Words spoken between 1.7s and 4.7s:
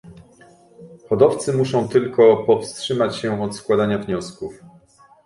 tylko powstrzymać się od składania wniosków